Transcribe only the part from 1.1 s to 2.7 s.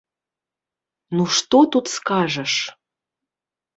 Ну што тут скажаш.